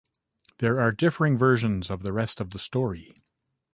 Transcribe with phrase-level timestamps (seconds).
[0.57, 3.13] There are differing versions of the rest of the story.